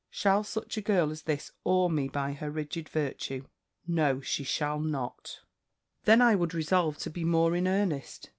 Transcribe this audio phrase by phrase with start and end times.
[0.09, 3.43] Shall such a girl as this awe me by her rigid virtue?
[3.85, 5.41] No, she shall not.'
[6.05, 8.29] "Then I would resolve to be more in earnest.